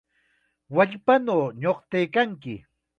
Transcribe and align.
¡Wallpanaw 0.75 1.41
nuqtaykanki! 1.61 2.55